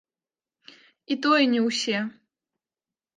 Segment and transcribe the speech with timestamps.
[1.15, 1.97] І тое не ўсе.